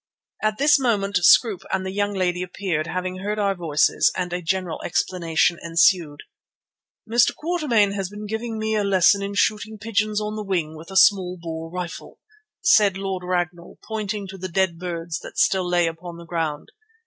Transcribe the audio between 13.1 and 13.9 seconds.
Ragnall,